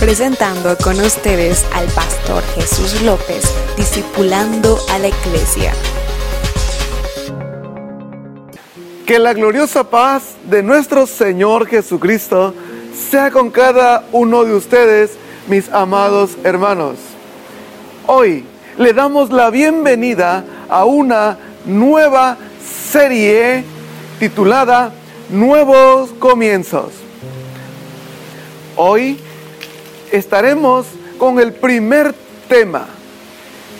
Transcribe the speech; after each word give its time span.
presentando 0.00 0.76
con 0.76 1.00
ustedes 1.00 1.66
al 1.74 1.86
pastor 1.88 2.42
Jesús 2.54 3.02
López, 3.02 3.42
discipulando 3.76 4.78
a 4.90 4.98
la 4.98 5.08
iglesia. 5.08 5.72
Que 9.04 9.18
la 9.18 9.32
gloriosa 9.32 9.90
paz 9.90 10.36
de 10.48 10.62
nuestro 10.62 11.06
Señor 11.06 11.66
Jesucristo 11.66 12.54
sea 13.10 13.32
con 13.32 13.50
cada 13.50 14.04
uno 14.12 14.44
de 14.44 14.54
ustedes, 14.54 15.12
mis 15.48 15.68
amados 15.70 16.36
hermanos. 16.44 16.96
Hoy 18.06 18.44
le 18.76 18.92
damos 18.92 19.30
la 19.30 19.50
bienvenida 19.50 20.44
a 20.68 20.84
una 20.84 21.38
nueva 21.64 22.36
serie 22.92 23.64
titulada 24.20 24.92
Nuevos 25.28 26.10
Comienzos. 26.20 26.92
Hoy 28.76 29.18
estaremos 30.12 30.86
con 31.18 31.40
el 31.40 31.52
primer 31.52 32.14
tema 32.48 32.86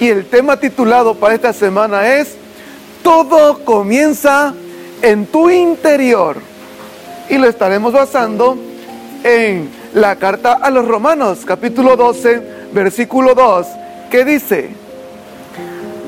y 0.00 0.08
el 0.08 0.26
tema 0.26 0.58
titulado 0.58 1.14
para 1.14 1.34
esta 1.34 1.52
semana 1.52 2.16
es 2.16 2.36
Todo 3.02 3.64
comienza 3.64 4.54
en 5.02 5.26
tu 5.26 5.50
interior. 5.50 6.36
Y 7.28 7.38
lo 7.38 7.48
estaremos 7.48 7.92
basando 7.92 8.56
en 9.24 9.70
la 9.94 10.16
carta 10.16 10.52
a 10.54 10.70
los 10.70 10.86
Romanos, 10.86 11.40
capítulo 11.44 11.96
12, 11.96 12.42
versículo 12.72 13.34
2, 13.34 13.66
que 14.10 14.24
dice, 14.24 14.70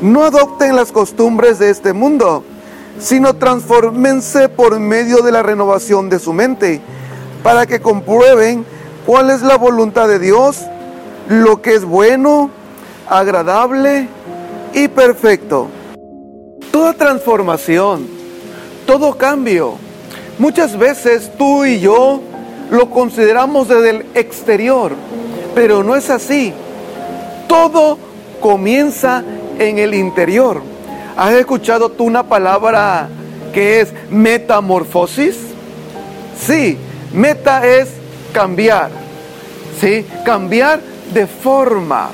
no 0.01 0.25
adopten 0.25 0.77
las 0.77 0.93
costumbres 0.93 1.59
de 1.59 1.71
este 1.71 1.93
mundo, 1.93 2.45
sino 2.99 3.35
transformense 3.35 4.49
por 4.49 4.79
medio 4.79 5.19
de 5.19 5.33
la 5.33 5.43
renovación 5.43 6.09
de 6.09 6.19
su 6.19 6.33
mente, 6.33 6.81
para 7.43 7.67
que 7.67 7.81
comprueben 7.81 8.65
cuál 9.11 9.31
es 9.31 9.43
la 9.43 9.57
voluntad 9.57 10.07
de 10.07 10.21
Dios, 10.21 10.67
lo 11.29 11.61
que 11.61 11.75
es 11.75 11.85
bueno, 11.85 12.49
agradable 13.09 14.07
y 14.73 14.87
perfecto. 14.87 15.67
Toda 16.71 16.93
transformación, 16.93 18.07
todo 18.87 19.19
cambio, 19.19 19.75
muchas 20.39 20.79
veces 20.79 21.33
tú 21.37 21.65
y 21.65 21.81
yo 21.81 22.21
lo 22.71 22.89
consideramos 22.89 23.67
desde 23.67 23.91
el 23.91 24.07
exterior, 24.15 24.93
pero 25.57 25.83
no 25.83 25.97
es 25.97 26.09
así. 26.09 26.53
Todo 27.49 27.99
comienza 28.41 29.25
en 29.59 29.81
el 29.81 29.93
interior. 29.93 30.63
¿Has 31.17 31.33
escuchado 31.33 31.89
tú 31.89 32.05
una 32.05 32.23
palabra 32.23 33.09
que 33.53 33.81
es 33.81 33.93
metamorfosis? 34.09 35.37
Sí, 36.41 36.79
meta 37.13 37.67
es 37.67 37.89
cambiar, 38.33 39.00
¿sí? 39.81 40.05
Cambiar 40.25 40.81
de 41.13 41.27
forma. 41.27 42.11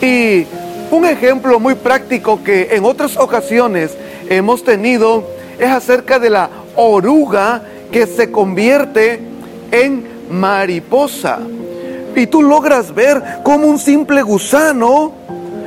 Y 0.00 0.46
un 0.90 1.04
ejemplo 1.04 1.58
muy 1.58 1.74
práctico 1.74 2.42
que 2.42 2.68
en 2.72 2.84
otras 2.84 3.16
ocasiones 3.16 3.96
hemos 4.28 4.62
tenido 4.62 5.24
es 5.58 5.70
acerca 5.70 6.18
de 6.18 6.30
la 6.30 6.50
oruga 6.76 7.62
que 7.90 8.06
se 8.06 8.30
convierte 8.30 9.20
en 9.70 10.04
mariposa. 10.30 11.38
Y 12.14 12.26
tú 12.26 12.42
logras 12.42 12.94
ver 12.94 13.22
cómo 13.42 13.66
un 13.66 13.78
simple 13.78 14.22
gusano 14.22 15.12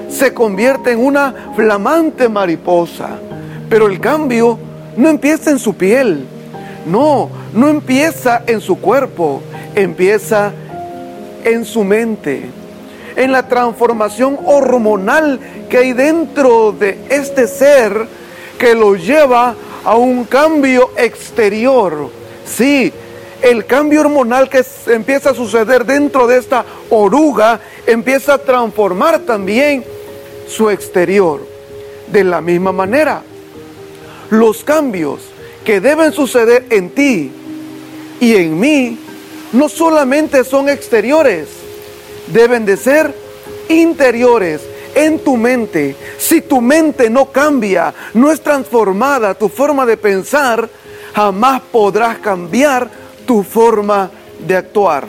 se 0.10 0.34
convierte 0.34 0.92
en 0.92 1.00
una 1.00 1.34
flamante 1.56 2.30
mariposa. 2.30 3.10
Pero 3.70 3.88
el 3.88 4.00
cambio 4.00 4.60
no 4.96 5.10
empieza 5.10 5.50
en 5.50 5.60
su 5.60 5.74
piel, 5.74 6.26
no, 6.86 7.30
no 7.54 7.68
empieza 7.70 8.44
en 8.46 8.62
su 8.62 8.80
cuerpo, 8.80 9.42
empieza 9.74 10.48
en 10.48 10.65
su 11.66 11.84
mente, 11.84 12.50
en 13.16 13.32
la 13.32 13.48
transformación 13.48 14.38
hormonal 14.46 15.40
que 15.70 15.78
hay 15.78 15.94
dentro 15.94 16.72
de 16.72 16.98
este 17.10 17.48
ser 17.48 18.08
que 18.58 18.74
lo 18.74 18.96
lleva 18.96 19.56
a 19.84 19.96
un 19.96 20.26
cambio 20.26 20.92
exterior. 20.98 22.10
Sí, 22.46 22.92
el 23.42 23.66
cambio 23.66 24.02
hormonal 24.02 24.50
que 24.50 24.64
empieza 24.88 25.30
a 25.30 25.36
suceder 25.36 25.86
dentro 25.86 26.26
de 26.28 26.38
esta 26.38 26.66
oruga 26.90 27.60
empieza 27.86 28.34
a 28.34 28.38
transformar 28.38 29.20
también 29.20 29.84
su 30.48 30.70
exterior. 30.70 31.46
De 32.12 32.24
la 32.24 32.42
misma 32.42 32.72
manera, 32.72 33.22
los 34.30 34.64
cambios 34.64 35.22
que 35.64 35.80
deben 35.80 36.12
suceder 36.12 36.66
en 36.70 36.90
ti 36.90 37.32
y 38.20 38.36
en 38.36 38.60
mí 38.60 39.00
no 39.56 39.70
solamente 39.70 40.44
son 40.44 40.68
exteriores, 40.68 41.48
deben 42.28 42.66
de 42.66 42.76
ser 42.76 43.16
interiores 43.70 44.62
en 44.94 45.20
tu 45.20 45.38
mente. 45.38 45.96
Si 46.18 46.42
tu 46.42 46.60
mente 46.60 47.10
no 47.10 47.32
cambia, 47.32 47.94
no 48.14 48.32
es 48.32 48.42
transformada 48.42 49.34
tu 49.34 49.48
forma 49.48 49.86
de 49.86 49.96
pensar, 49.96 50.70
jamás 51.14 51.62
podrás 51.72 52.18
cambiar 52.18 52.90
tu 53.26 53.44
forma 53.44 54.12
de 54.46 54.58
actuar. 54.58 55.08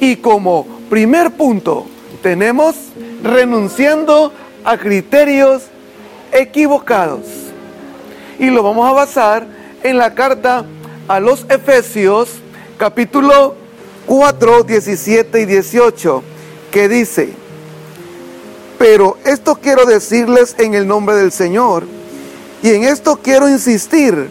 Y 0.00 0.16
como 0.16 0.66
primer 0.90 1.30
punto, 1.30 1.86
tenemos 2.22 2.76
renunciando 3.22 4.32
a 4.64 4.76
criterios 4.76 5.62
equivocados. 6.30 7.24
Y 8.38 8.50
lo 8.50 8.62
vamos 8.62 8.86
a 8.86 8.92
basar 8.92 9.46
en 9.82 9.96
la 9.96 10.14
carta 10.14 10.66
a 11.08 11.20
los 11.20 11.46
Efesios 11.48 12.28
capítulo 12.76 13.54
4, 14.06 14.64
17 14.64 15.40
y 15.40 15.44
18, 15.46 16.22
que 16.70 16.88
dice, 16.88 17.30
pero 18.78 19.16
esto 19.24 19.56
quiero 19.56 19.86
decirles 19.86 20.54
en 20.58 20.74
el 20.74 20.86
nombre 20.86 21.16
del 21.16 21.32
Señor, 21.32 21.84
y 22.62 22.70
en 22.70 22.84
esto 22.84 23.18
quiero 23.22 23.48
insistir, 23.48 24.30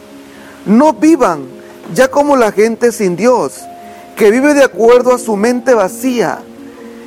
no 0.65 0.93
vivan 0.93 1.45
ya 1.93 2.09
como 2.09 2.35
la 2.35 2.51
gente 2.51 2.91
sin 2.91 3.15
Dios, 3.15 3.61
que 4.15 4.29
vive 4.29 4.53
de 4.53 4.63
acuerdo 4.63 5.13
a 5.13 5.19
su 5.19 5.35
mente 5.35 5.73
vacía. 5.73 6.39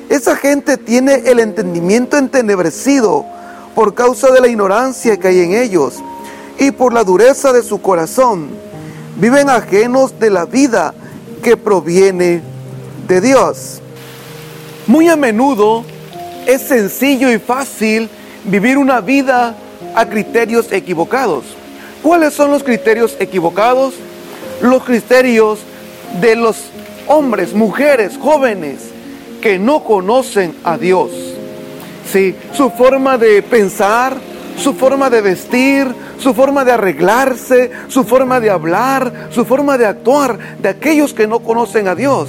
Esa 0.08 0.36
gente 0.36 0.76
tiene 0.76 1.22
el 1.26 1.38
entendimiento 1.38 2.16
entenebrecido 2.16 3.24
por 3.74 3.94
causa 3.94 4.30
de 4.30 4.40
la 4.40 4.48
ignorancia 4.48 5.16
que 5.18 5.28
hay 5.28 5.40
en 5.40 5.52
ellos 5.52 6.02
y 6.58 6.70
por 6.70 6.92
la 6.92 7.04
dureza 7.04 7.52
de 7.52 7.62
su 7.62 7.80
corazón. 7.80 8.48
Viven 9.16 9.50
ajenos 9.50 10.18
de 10.18 10.30
la 10.30 10.44
vida 10.44 10.94
que 11.48 11.56
proviene 11.56 12.42
de 13.06 13.22
Dios. 13.22 13.80
Muy 14.86 15.08
a 15.08 15.16
menudo 15.16 15.82
es 16.46 16.60
sencillo 16.60 17.32
y 17.32 17.38
fácil 17.38 18.10
vivir 18.44 18.76
una 18.76 19.00
vida 19.00 19.54
a 19.94 20.06
criterios 20.06 20.70
equivocados. 20.72 21.44
¿Cuáles 22.02 22.34
son 22.34 22.50
los 22.50 22.62
criterios 22.62 23.16
equivocados? 23.18 23.94
Los 24.60 24.84
criterios 24.84 25.60
de 26.20 26.36
los 26.36 26.56
hombres, 27.06 27.54
mujeres, 27.54 28.18
jóvenes 28.20 28.80
que 29.40 29.58
no 29.58 29.84
conocen 29.84 30.54
a 30.64 30.76
Dios. 30.76 31.10
Sí, 32.12 32.34
su 32.52 32.68
forma 32.68 33.16
de 33.16 33.40
pensar, 33.40 34.18
su 34.62 34.74
forma 34.74 35.08
de 35.08 35.22
vestir, 35.22 35.86
su 36.18 36.34
forma 36.34 36.64
de 36.64 36.72
arreglarse, 36.72 37.70
su 37.88 38.04
forma 38.04 38.40
de 38.40 38.50
hablar, 38.50 39.28
su 39.30 39.44
forma 39.44 39.78
de 39.78 39.86
actuar 39.86 40.38
de 40.60 40.68
aquellos 40.68 41.14
que 41.14 41.26
no 41.26 41.40
conocen 41.40 41.88
a 41.88 41.94
Dios. 41.94 42.28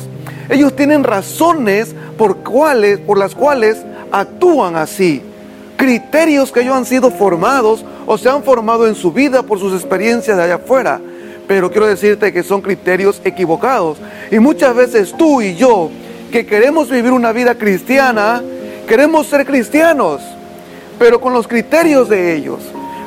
Ellos 0.49 0.75
tienen 0.75 1.03
razones 1.03 1.93
por, 2.17 2.37
cuales, 2.37 2.99
por 2.99 3.17
las 3.17 3.35
cuales 3.35 3.77
actúan 4.11 4.75
así. 4.75 5.21
Criterios 5.77 6.51
que 6.51 6.61
ellos 6.61 6.75
han 6.75 6.85
sido 6.85 7.11
formados 7.11 7.85
o 8.05 8.17
se 8.17 8.29
han 8.29 8.43
formado 8.43 8.87
en 8.87 8.95
su 8.95 9.11
vida 9.11 9.43
por 9.43 9.59
sus 9.59 9.73
experiencias 9.73 10.37
de 10.37 10.43
allá 10.43 10.55
afuera. 10.55 10.99
Pero 11.47 11.71
quiero 11.71 11.87
decirte 11.87 12.33
que 12.33 12.43
son 12.43 12.61
criterios 12.61 13.21
equivocados. 13.23 13.97
Y 14.29 14.39
muchas 14.39 14.75
veces 14.75 15.13
tú 15.17 15.41
y 15.41 15.55
yo, 15.55 15.89
que 16.31 16.45
queremos 16.45 16.89
vivir 16.89 17.11
una 17.11 17.31
vida 17.31 17.55
cristiana, 17.55 18.43
queremos 18.87 19.27
ser 19.27 19.45
cristianos, 19.45 20.21
pero 20.99 21.19
con 21.19 21.33
los 21.33 21.47
criterios 21.47 22.09
de 22.09 22.35
ellos. 22.35 22.59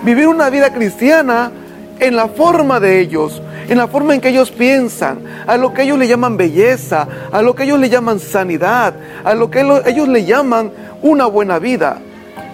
Vivir 0.03 0.27
una 0.27 0.51
vida 0.51 0.73
cristiana 0.73 1.53
en 2.01 2.17
la 2.17 2.27
forma 2.29 2.81
de 2.81 3.01
ellos, 3.01 3.41
en 3.69 3.79
la 3.79 3.87
forma 3.87 4.15
en 4.15 4.21
que 4.21 4.31
ellos 4.31 4.51
piensan, 4.51 5.21
a 5.47 5.57
lo 5.57 5.73
que 5.73 5.83
ellos 5.83 5.99
le 5.99 6.09
llaman 6.09 6.37
belleza, 6.37 7.07
a 7.31 7.41
lo 7.41 7.55
que 7.55 7.63
ellos 7.63 7.79
le 7.79 7.89
llaman 7.89 8.19
sanidad, 8.19 8.95
a 9.23 9.35
lo 9.35 9.51
que 9.51 9.61
ellos 9.61 10.09
le 10.09 10.25
llaman 10.25 10.73
una 11.03 11.27
buena 11.27 11.61
vida. 11.61 11.99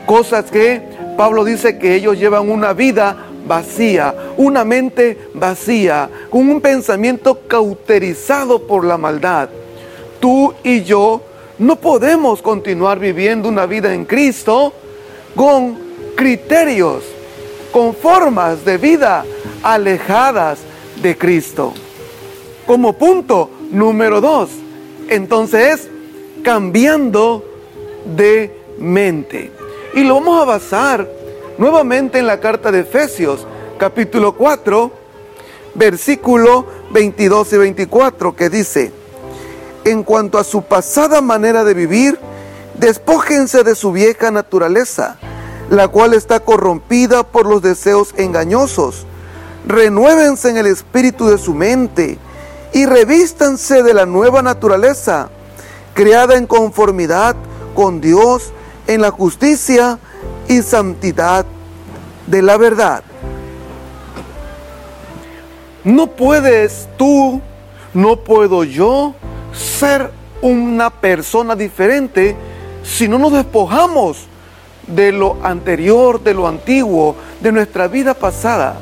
Cosas 0.04 0.50
que 0.50 0.82
Pablo 1.16 1.44
dice 1.44 1.78
que 1.78 1.94
ellos 1.94 2.18
llevan 2.18 2.50
una 2.50 2.74
vida 2.74 3.16
vacía, 3.46 4.14
una 4.36 4.64
mente 4.64 5.18
vacía, 5.34 6.08
con 6.28 6.50
un 6.50 6.60
pensamiento 6.60 7.40
cauterizado 7.48 8.66
por 8.66 8.84
la 8.84 8.98
maldad. 8.98 9.48
Tú 10.20 10.52
y 10.62 10.82
yo 10.82 11.22
no 11.58 11.76
podemos 11.76 12.42
continuar 12.42 12.98
viviendo 12.98 13.48
una 13.48 13.66
vida 13.66 13.94
en 13.94 14.04
Cristo 14.04 14.72
con 15.34 15.78
criterios, 16.14 17.04
con 17.73 17.94
formas 17.94 18.65
de 18.65 18.79
vida 18.79 19.25
alejadas 19.62 20.59
de 21.03 21.17
Cristo. 21.17 21.73
Como 22.67 22.94
punto 22.94 23.50
número 23.70 24.20
dos, 24.20 24.50
Entonces 25.09 25.81
es 25.81 25.88
cambiando 26.43 27.44
de 28.17 28.55
mente. 28.79 29.50
Y 29.94 30.05
lo 30.05 30.15
vamos 30.15 30.43
a 30.43 30.44
basar 30.44 31.09
nuevamente 31.56 32.19
en 32.19 32.26
la 32.26 32.41
carta 32.41 32.70
de 32.70 32.81
Efesios, 32.81 33.47
capítulo 33.79 34.35
4, 34.35 34.93
versículo 35.75 36.67
22 36.91 37.53
y 37.55 37.56
24, 37.56 38.37
que 38.37 38.50
dice, 38.50 38.93
en 39.85 40.03
cuanto 40.03 40.38
a 40.38 40.44
su 40.44 40.62
pasada 40.62 41.20
manera 41.20 41.65
de 41.65 41.75
vivir, 41.75 42.19
despójense 42.79 43.65
de 43.65 43.75
su 43.75 43.93
vieja 43.93 44.31
naturaleza, 44.31 45.19
la 45.70 45.88
cual 45.88 46.15
está 46.15 46.41
corrompida 46.41 47.25
por 47.25 47.47
los 47.47 47.62
deseos 47.62 48.15
engañosos. 48.17 49.06
Renuévense 49.67 50.50
en 50.50 50.56
el 50.56 50.67
espíritu 50.67 51.26
de 51.26 51.38
su 51.38 51.55
mente 51.55 52.19
y 52.73 52.87
revístanse 52.87 53.82
de 53.82 53.94
la 53.94 54.06
nueva 54.06 54.43
naturaleza, 54.43 55.29
creada 55.94 56.37
en 56.37 56.47
conformidad 56.47 57.37
con 57.75 58.00
Dios 58.00 58.53
en 58.87 59.03
la 59.03 59.11
justicia 59.11 59.99
y 60.49 60.62
santidad 60.62 61.44
de 62.26 62.43
la 62.43 62.56
verdad. 62.56 63.03
No 65.85 66.09
puedes 66.09 66.88
tú, 66.97 67.41
no 67.94 68.17
puedo 68.17 68.65
yo 68.65 69.15
ser 69.53 70.11
una 70.41 70.91
persona 70.91 71.56
diferente 71.56 72.37
si 72.82 73.09
no 73.09 73.19
nos 73.19 73.32
despojamos 73.32 74.26
de 74.88 75.12
lo 75.12 75.37
anterior, 75.43 76.23
de 76.23 76.35
lo 76.35 76.49
antiguo, 76.49 77.17
de 77.40 77.52
nuestra 77.52 77.88
vida 77.88 78.14
pasada. 78.14 78.76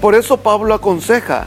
Por 0.00 0.14
eso 0.14 0.36
Pablo 0.36 0.74
aconseja, 0.74 1.46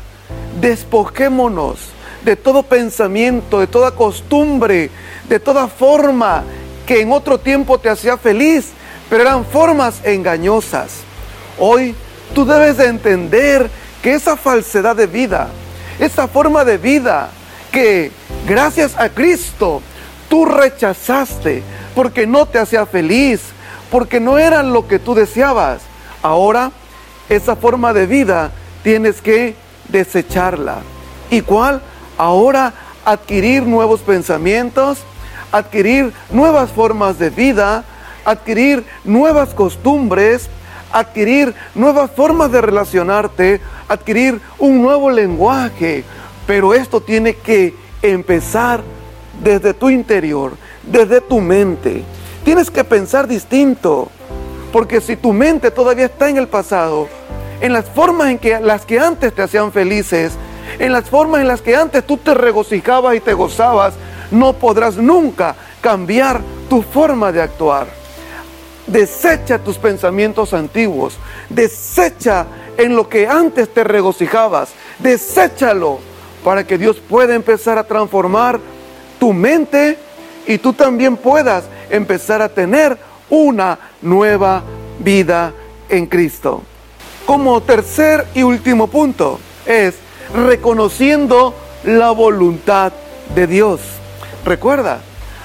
despojémonos 0.62 1.80
de 2.24 2.36
todo 2.36 2.64
pensamiento, 2.64 3.60
de 3.60 3.68
toda 3.68 3.92
costumbre, 3.92 4.90
de 5.30 5.40
toda 5.40 5.68
forma 5.68 6.44
que 6.86 7.02
en 7.02 7.12
otro 7.12 7.40
tiempo 7.40 7.80
te 7.80 7.90
hacía 7.90 8.18
feliz, 8.18 8.72
pero 9.10 9.24
eran 9.24 9.46
formas 9.46 10.02
engañosas. 10.04 11.02
Hoy 11.60 11.96
tú 12.34 12.46
debes 12.46 12.78
de 12.78 12.88
entender 12.88 13.70
que 14.02 14.14
esa 14.14 14.36
falsedad 14.36 14.96
de 14.96 15.08
vida, 15.08 15.50
esa 16.00 16.28
forma 16.28 16.66
de 16.66 16.78
vida 16.78 17.30
que 17.72 18.12
gracias 18.48 18.98
a 18.98 19.10
Cristo 19.10 19.82
tú 20.30 20.46
rechazaste 20.46 21.64
porque 21.94 22.28
no 22.28 22.46
te 22.46 22.60
hacía 22.60 22.86
feliz, 22.86 23.42
porque 23.96 24.20
no 24.20 24.38
era 24.38 24.62
lo 24.62 24.90
que 24.90 25.00
tú 25.00 25.16
deseabas, 25.16 25.82
ahora 26.22 26.74
esa 27.30 27.56
forma 27.56 27.94
de 27.94 28.06
vida 28.06 28.52
tienes 28.84 29.22
que 29.22 29.56
desecharla. 29.88 30.80
¿Y 31.30 31.40
cuál? 31.40 31.82
Ahora 32.18 32.74
adquirir 33.06 33.64
nuevos 33.66 34.02
pensamientos, 34.02 34.98
adquirir 35.50 36.12
nuevas 36.30 36.72
formas 36.72 37.20
de 37.20 37.30
vida, 37.30 37.86
adquirir 38.26 38.84
nuevas 39.06 39.54
costumbres, 39.54 40.50
adquirir 40.92 41.56
nuevas 41.74 42.12
formas 42.12 42.52
de 42.52 42.60
relacionarte, 42.60 43.62
adquirir 43.88 44.42
un 44.60 44.82
nuevo 44.82 45.10
lenguaje. 45.10 46.04
Pero 46.46 46.74
esto 46.74 47.00
tiene 47.00 47.36
que 47.36 47.74
empezar 48.02 48.84
desde 49.42 49.74
tu 49.74 49.90
interior, 49.90 50.52
desde 50.84 51.22
tu 51.22 51.40
mente. 51.40 52.04
Tienes 52.46 52.70
que 52.70 52.84
pensar 52.84 53.28
distinto, 53.28 54.08
porque 54.72 55.02
si 55.02 55.16
tu 55.16 55.34
mente 55.34 55.72
todavía 55.72 56.06
está 56.06 56.30
en 56.30 56.38
el 56.38 56.48
pasado, 56.48 57.08
en 57.60 57.74
las 57.74 57.86
formas 57.86 58.30
en 58.30 58.38
que 58.38 58.60
las 58.60 58.86
que 58.86 59.00
antes 59.00 59.34
te 59.34 59.42
hacían 59.42 59.72
felices, 59.72 60.34
en 60.78 60.94
las 60.94 61.10
formas 61.10 61.42
en 61.42 61.48
las 61.48 61.64
que 61.64 61.76
antes 61.76 62.06
tú 62.06 62.18
te 62.18 62.36
regocijabas 62.36 63.16
y 63.16 63.20
te 63.20 63.34
gozabas, 63.34 63.96
no 64.30 64.54
podrás 64.54 64.96
nunca 64.96 65.56
cambiar 65.82 66.40
tu 66.70 66.84
forma 66.84 67.32
de 67.32 67.42
actuar. 67.42 67.88
Desecha 68.86 69.58
tus 69.58 69.80
pensamientos 69.80 70.54
antiguos, 70.54 71.18
desecha 71.50 72.46
en 72.78 72.96
lo 72.96 73.10
que 73.10 73.28
antes 73.28 73.74
te 73.74 73.84
regocijabas, 73.84 74.70
deséchalo 75.00 75.98
para 76.44 76.64
que 76.64 76.78
Dios 76.78 76.98
pueda 76.98 77.34
empezar 77.34 77.80
a 77.80 77.86
transformar 77.86 78.60
tu 79.20 79.34
mente 79.34 79.98
y 80.46 80.60
tú 80.60 80.74
también 80.74 81.18
puedas 81.18 81.64
empezar 81.90 82.42
a 82.42 82.50
tener 82.50 82.98
una 83.30 83.78
nueva 84.02 84.64
vida 85.00 85.54
en 85.90 86.06
Cristo. 86.06 86.64
Como 87.26 87.62
tercer 87.62 88.26
y 88.34 88.44
último 88.44 88.88
punto 88.88 89.40
es 89.66 89.96
reconociendo 90.34 91.54
la 91.84 92.12
voluntad 92.12 92.92
de 93.34 93.48
Dios. 93.48 93.82
Recuerda, 94.46 95.00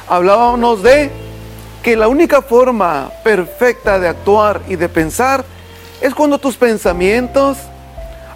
hablábamos 0.09 0.83
de 0.83 1.11
que 1.83 1.97
la 1.97 2.09
única 2.09 2.43
forma 2.43 3.11
perfecta 3.25 3.99
de 3.99 4.09
actuar 4.09 4.61
y 4.69 4.77
de 4.77 4.89
pensar 4.89 5.45
es 6.01 6.15
cuando 6.15 6.39
tus 6.39 6.57
pensamientos 6.57 7.57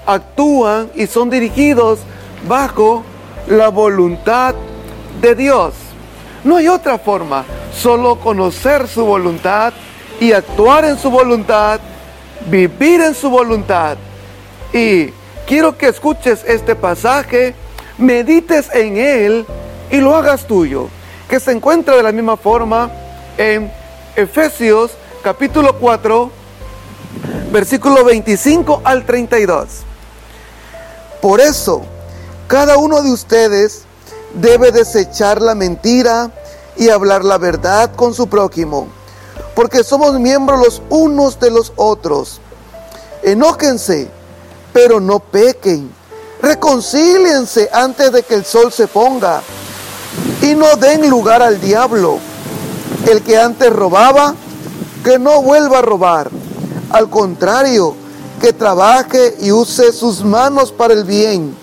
actúan 0.06 0.90
y 0.94 1.06
son 1.06 1.30
dirigidos 1.30 2.00
bajo 2.48 3.04
la 3.46 3.68
voluntad 3.68 4.54
de 5.20 5.34
Dios. 5.34 5.74
No 6.42 6.56
hay 6.56 6.68
otra 6.68 6.98
forma, 6.98 7.44
solo 7.74 8.16
conocer 8.16 8.88
su 8.88 9.04
voluntad 9.04 9.72
y 10.20 10.32
actuar 10.32 10.84
en 10.84 10.98
su 10.98 11.10
voluntad, 11.10 11.80
vivir 12.46 13.00
en 13.00 13.14
su 13.14 13.30
voluntad. 13.30 13.96
Y 14.72 15.08
quiero 15.46 15.76
que 15.76 15.88
escuches 15.88 16.44
este 16.46 16.74
pasaje, 16.74 17.54
medites 17.98 18.68
en 18.74 18.96
él 18.96 19.46
y 19.90 19.98
lo 19.98 20.16
hagas 20.16 20.46
tuyo, 20.46 20.88
que 21.28 21.40
se 21.40 21.52
encuentra 21.52 21.96
de 21.96 22.02
la 22.02 22.12
misma 22.12 22.36
forma 22.36 22.90
en 23.36 23.70
Efesios 24.16 24.92
capítulo 25.22 25.76
4, 25.78 26.30
versículo 27.50 28.04
25 28.04 28.82
al 28.84 29.04
32. 29.04 29.68
Por 31.20 31.40
eso, 31.40 31.82
cada 32.46 32.76
uno 32.76 33.02
de 33.02 33.10
ustedes 33.10 33.82
debe 34.34 34.70
desechar 34.72 35.40
la 35.40 35.54
mentira 35.54 36.30
y 36.76 36.88
hablar 36.88 37.24
la 37.24 37.38
verdad 37.38 37.94
con 37.94 38.14
su 38.14 38.26
prójimo, 38.26 38.88
porque 39.54 39.84
somos 39.84 40.18
miembros 40.18 40.58
los 40.58 40.82
unos 40.90 41.38
de 41.40 41.50
los 41.50 41.72
otros. 41.76 42.40
Enóquense, 43.22 44.08
pero 44.72 45.00
no 45.00 45.18
pequen. 45.20 45.90
Reconcíliense 46.42 47.70
antes 47.72 48.12
de 48.12 48.22
que 48.22 48.34
el 48.34 48.44
sol 48.44 48.70
se 48.70 48.86
ponga 48.86 49.40
y 50.42 50.54
no 50.54 50.76
den 50.76 51.08
lugar 51.08 51.42
al 51.42 51.60
diablo. 51.60 52.18
El 53.08 53.22
que 53.22 53.38
antes 53.38 53.72
robaba, 53.72 54.34
que 55.02 55.18
no 55.18 55.42
vuelva 55.42 55.78
a 55.78 55.82
robar. 55.82 56.30
Al 56.90 57.08
contrario, 57.08 57.94
que 58.40 58.52
trabaje 58.52 59.36
y 59.40 59.52
use 59.52 59.92
sus 59.92 60.22
manos 60.24 60.70
para 60.70 60.94
el 60.94 61.04
bien. 61.04 61.56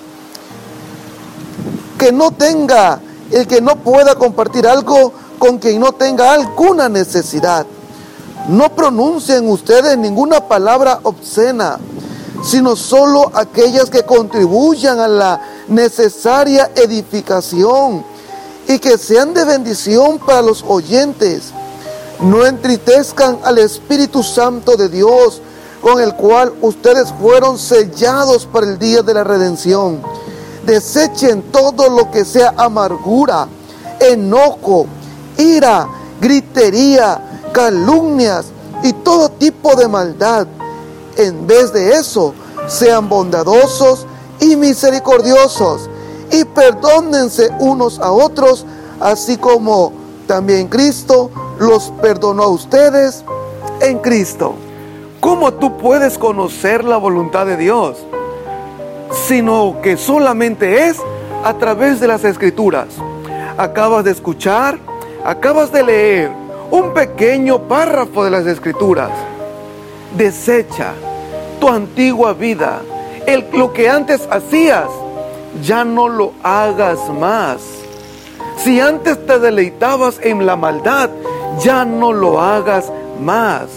Que 1.98 2.12
no 2.12 2.32
tenga, 2.32 3.00
el 3.32 3.48
que 3.48 3.62
no 3.62 3.76
pueda 3.78 4.16
compartir 4.16 4.68
algo 4.68 5.14
con 5.40 5.58
quien 5.58 5.80
no 5.80 5.92
tenga 5.92 6.34
alguna 6.34 6.90
necesidad. 6.90 7.66
No 8.48 8.70
pronuncien 8.76 9.50
ustedes 9.50 9.98
ninguna 9.98 10.48
palabra 10.48 11.00
obscena, 11.04 11.80
sino 12.44 12.76
solo 12.76 13.32
aquellas 13.34 13.90
que 13.90 14.04
contribuyan 14.04 15.00
a 15.00 15.08
la 15.08 15.42
necesaria 15.68 16.72
edificación 16.76 18.04
y 18.68 18.80
que 18.80 18.98
sean 18.98 19.34
de 19.34 19.46
bendición 19.46 20.20
para 20.20 20.42
los 20.42 20.64
oyentes. 20.68 21.52
No 22.20 22.46
entristezcan 22.46 23.40
al 23.44 23.58
Espíritu 23.58 24.22
Santo 24.24 24.76
de 24.76 24.90
Dios, 24.90 25.42
con 25.82 26.00
el 26.00 26.16
cual 26.16 26.54
ustedes 26.62 27.12
fueron 27.20 27.58
sellados 27.58 28.46
para 28.46 28.68
el 28.68 28.78
día 28.78 29.02
de 29.02 29.14
la 29.14 29.24
redención. 29.24 30.02
Desechen 30.72 31.52
todo 31.52 31.90
lo 31.90 32.10
que 32.12 32.24
sea 32.24 32.54
amargura, 32.56 33.46
enojo, 34.00 34.86
ira, 35.38 35.86
gritería, 36.22 37.42
calumnias 37.52 38.46
y 38.82 38.94
todo 38.94 39.28
tipo 39.32 39.76
de 39.76 39.90
maldad. 39.90 40.48
En 41.18 41.46
vez 41.46 41.74
de 41.74 41.92
eso, 41.92 42.34
sean 42.70 43.10
bondadosos 43.10 44.08
y 44.40 44.56
misericordiosos 44.56 45.90
y 46.32 46.46
perdónense 46.46 47.50
unos 47.60 48.00
a 48.00 48.10
otros, 48.10 48.66
así 49.02 49.36
como 49.36 49.92
también 50.26 50.70
Cristo 50.70 51.32
los 51.60 51.92
perdonó 52.02 52.44
a 52.44 52.48
ustedes 52.48 53.26
en 53.82 54.00
Cristo. 54.00 54.56
¿Cómo 55.20 55.52
tú 55.52 55.78
puedes 55.78 56.18
conocer 56.18 56.86
la 56.86 56.96
voluntad 56.96 57.46
de 57.46 57.58
Dios? 57.58 57.98
Sino 59.32 59.78
que 59.82 59.96
solamente 59.96 60.90
es 60.90 60.98
a 61.46 61.54
través 61.54 62.02
de 62.02 62.08
las 62.10 62.26
escrituras. 62.26 62.88
Acabas 63.58 64.04
de 64.04 64.12
escuchar, 64.12 64.78
acabas 65.24 65.72
de 65.72 65.84
leer 65.84 66.32
un 66.70 66.94
pequeño 66.94 67.60
párrafo 67.60 68.26
de 68.26 68.30
las 68.30 68.46
escrituras. 68.46 69.10
Desecha 70.18 70.92
tu 71.62 71.70
antigua 71.70 72.34
vida, 72.34 72.82
lo 73.54 73.72
que 73.72 73.88
antes 73.88 74.28
hacías 74.30 74.90
ya 75.64 75.86
no 75.86 76.10
lo 76.10 76.34
hagas 76.44 77.00
más. 77.18 77.62
Si 78.58 78.82
antes 78.82 79.26
te 79.26 79.40
deleitabas 79.40 80.20
en 80.22 80.46
la 80.46 80.58
maldad, 80.58 81.10
ya 81.62 81.86
no 81.86 82.12
lo 82.12 82.42
hagas 82.42 82.92
más. 83.22 83.70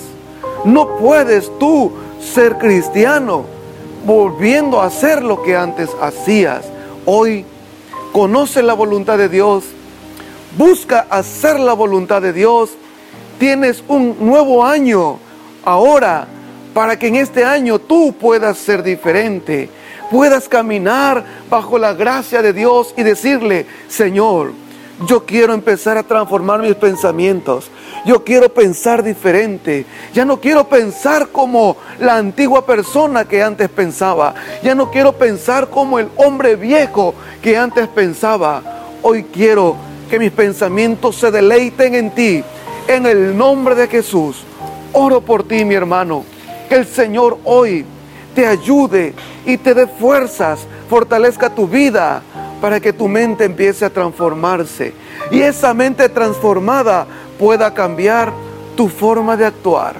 No 0.64 0.96
puedes 0.96 1.48
tú 1.60 1.92
ser 2.18 2.58
cristiano 2.58 3.53
volviendo 4.04 4.80
a 4.80 4.86
hacer 4.86 5.22
lo 5.22 5.42
que 5.42 5.56
antes 5.56 5.90
hacías. 6.00 6.64
Hoy 7.06 7.44
conoce 8.12 8.62
la 8.62 8.74
voluntad 8.74 9.18
de 9.18 9.28
Dios, 9.28 9.64
busca 10.56 11.06
hacer 11.10 11.58
la 11.58 11.72
voluntad 11.72 12.22
de 12.22 12.32
Dios. 12.32 12.70
Tienes 13.38 13.82
un 13.88 14.16
nuevo 14.20 14.64
año 14.64 15.18
ahora 15.64 16.26
para 16.72 16.98
que 16.98 17.08
en 17.08 17.16
este 17.16 17.44
año 17.44 17.78
tú 17.78 18.14
puedas 18.18 18.58
ser 18.58 18.82
diferente, 18.82 19.68
puedas 20.10 20.48
caminar 20.48 21.24
bajo 21.48 21.78
la 21.78 21.94
gracia 21.94 22.42
de 22.42 22.52
Dios 22.52 22.94
y 22.96 23.02
decirle, 23.02 23.66
Señor, 23.88 24.52
yo 25.06 25.24
quiero 25.24 25.54
empezar 25.54 25.98
a 25.98 26.02
transformar 26.02 26.62
mis 26.62 26.74
pensamientos. 26.76 27.70
Yo 28.04 28.22
quiero 28.22 28.48
pensar 28.48 29.02
diferente. 29.02 29.86
Ya 30.12 30.24
no 30.24 30.40
quiero 30.40 30.68
pensar 30.68 31.28
como 31.28 31.76
la 31.98 32.16
antigua 32.16 32.64
persona 32.64 33.24
que 33.24 33.42
antes 33.42 33.68
pensaba. 33.68 34.34
Ya 34.62 34.74
no 34.74 34.90
quiero 34.90 35.12
pensar 35.12 35.68
como 35.68 35.98
el 35.98 36.08
hombre 36.16 36.56
viejo 36.56 37.14
que 37.42 37.56
antes 37.56 37.88
pensaba. 37.88 38.62
Hoy 39.02 39.24
quiero 39.24 39.76
que 40.08 40.18
mis 40.18 40.30
pensamientos 40.30 41.16
se 41.16 41.30
deleiten 41.30 41.94
en 41.94 42.10
ti. 42.10 42.44
En 42.86 43.06
el 43.06 43.36
nombre 43.36 43.74
de 43.74 43.88
Jesús. 43.88 44.44
Oro 44.92 45.20
por 45.20 45.42
ti, 45.42 45.64
mi 45.64 45.74
hermano. 45.74 46.24
Que 46.68 46.76
el 46.76 46.86
Señor 46.86 47.38
hoy 47.44 47.84
te 48.34 48.46
ayude 48.46 49.14
y 49.44 49.56
te 49.56 49.74
dé 49.74 49.86
fuerzas, 49.86 50.60
fortalezca 50.88 51.50
tu 51.50 51.68
vida 51.68 52.22
para 52.60 52.80
que 52.80 52.92
tu 52.92 53.08
mente 53.08 53.44
empiece 53.44 53.84
a 53.84 53.90
transformarse 53.90 54.92
y 55.30 55.40
esa 55.40 55.74
mente 55.74 56.08
transformada 56.08 57.06
pueda 57.38 57.74
cambiar 57.74 58.32
tu 58.76 58.88
forma 58.88 59.36
de 59.36 59.46
actuar. 59.46 59.96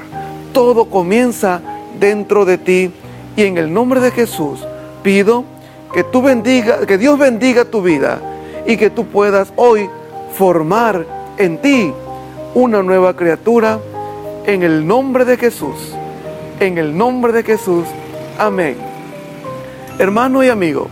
Todo 0.53 0.87
comienza 0.87 1.61
dentro 1.99 2.45
de 2.45 2.59
ti 2.59 2.91
y 3.37 3.43
en 3.43 3.59
el 3.59 3.73
nombre 3.73 4.01
de 4.01 4.11
Jesús 4.11 4.61
pido 5.03 5.45
que 5.93 6.05
tú 6.05 6.23
bendiga, 6.23 6.87
que 6.87 6.99
Dios 6.99 7.19
bendiga 7.19 7.65
tu 7.65 7.83
vida 7.83 8.21
y 8.67 8.77
que 8.77 8.91
tú 8.91 9.07
puedas 9.07 9.53
hoy 9.57 9.89
formar 10.37 11.07
en 11.39 11.59
ti 11.59 11.93
una 12.55 12.83
nueva 12.83 13.15
criatura 13.15 13.79
en 14.47 14.63
el 14.63 14.87
nombre 14.87 15.25
de 15.25 15.37
Jesús. 15.37 15.95
En 16.61 16.79
el 16.79 16.97
nombre 16.97 17.33
de 17.33 17.43
Jesús. 17.43 17.87
Amén. 18.39 18.77
Hermano 19.99 20.43
y 20.43 20.49
amigo, 20.49 20.89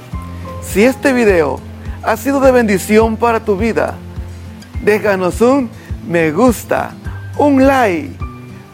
si 0.64 0.84
este 0.84 1.12
video 1.12 1.60
ha 2.02 2.16
sido 2.16 2.40
de 2.40 2.52
bendición 2.52 3.16
para 3.16 3.40
tu 3.40 3.56
vida, 3.56 3.94
déjanos 4.82 5.40
un 5.40 5.70
me 6.08 6.32
gusta, 6.32 6.92
un 7.36 7.66
like, 7.66 8.16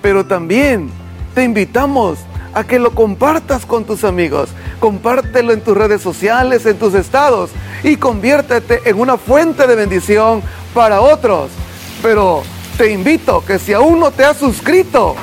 pero 0.00 0.24
también 0.24 0.90
te 1.34 1.44
invitamos 1.44 2.18
a 2.54 2.64
que 2.64 2.78
lo 2.78 2.94
compartas 2.94 3.66
con 3.66 3.84
tus 3.84 4.04
amigos. 4.04 4.50
Compártelo 4.80 5.52
en 5.52 5.60
tus 5.60 5.76
redes 5.76 6.00
sociales, 6.00 6.64
en 6.66 6.78
tus 6.78 6.94
estados 6.94 7.50
y 7.82 7.96
conviértete 7.96 8.88
en 8.88 8.98
una 8.98 9.16
fuente 9.16 9.66
de 9.66 9.74
bendición 9.74 10.42
para 10.74 11.00
otros. 11.00 11.50
Pero 12.02 12.42
te 12.76 12.92
invito 12.92 13.44
que 13.44 13.58
si 13.58 13.72
aún 13.72 14.00
no 14.00 14.10
te 14.10 14.24
has 14.24 14.36
suscrito 14.36 15.14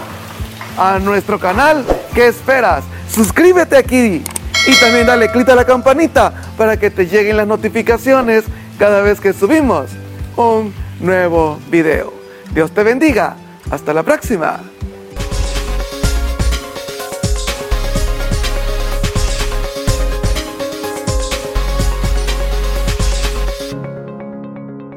a 0.77 0.99
nuestro 0.99 1.39
canal, 1.39 1.85
¿qué 2.13 2.27
esperas? 2.27 2.83
Suscríbete 3.09 3.77
aquí 3.77 4.23
y 4.67 4.75
también 4.79 5.05
dale 5.05 5.29
clic 5.29 5.47
a 5.49 5.55
la 5.55 5.65
campanita 5.65 6.33
para 6.57 6.77
que 6.77 6.89
te 6.89 7.07
lleguen 7.07 7.37
las 7.37 7.47
notificaciones 7.47 8.43
cada 8.79 9.01
vez 9.01 9.19
que 9.19 9.33
subimos 9.33 9.89
un 10.35 10.73
nuevo 10.99 11.59
video. 11.69 12.13
Dios 12.53 12.71
te 12.71 12.83
bendiga. 12.83 13.37
Hasta 13.69 13.93
la 13.93 14.03
próxima. 14.03 14.74